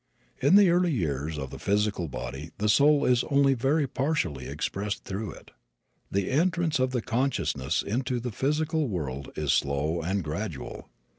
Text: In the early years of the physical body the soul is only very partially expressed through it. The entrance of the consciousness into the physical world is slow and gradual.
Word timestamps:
In 0.41 0.55
the 0.55 0.71
early 0.71 0.91
years 0.91 1.37
of 1.37 1.51
the 1.51 1.59
physical 1.59 2.07
body 2.07 2.49
the 2.57 2.67
soul 2.69 3.05
is 3.05 3.23
only 3.25 3.53
very 3.53 3.85
partially 3.85 4.47
expressed 4.47 5.03
through 5.03 5.29
it. 5.33 5.51
The 6.09 6.31
entrance 6.31 6.79
of 6.79 6.89
the 6.89 7.03
consciousness 7.03 7.83
into 7.83 8.19
the 8.19 8.31
physical 8.31 8.87
world 8.89 9.31
is 9.35 9.53
slow 9.53 10.01
and 10.01 10.23
gradual. 10.23 10.89